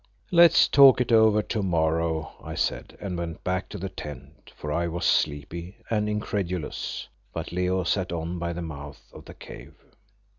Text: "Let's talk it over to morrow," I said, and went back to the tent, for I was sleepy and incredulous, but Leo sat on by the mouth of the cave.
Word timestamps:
"Let's 0.31 0.67
talk 0.67 0.99
it 0.99 1.11
over 1.11 1.43
to 1.43 1.61
morrow," 1.61 2.31
I 2.43 2.55
said, 2.55 2.97
and 2.99 3.15
went 3.19 3.43
back 3.43 3.69
to 3.69 3.77
the 3.77 3.87
tent, 3.89 4.51
for 4.55 4.71
I 4.73 4.87
was 4.87 5.05
sleepy 5.05 5.77
and 5.91 6.09
incredulous, 6.09 7.07
but 7.33 7.51
Leo 7.51 7.83
sat 7.83 8.11
on 8.11 8.39
by 8.39 8.51
the 8.53 8.63
mouth 8.63 9.03
of 9.13 9.25
the 9.25 9.35
cave. 9.35 9.75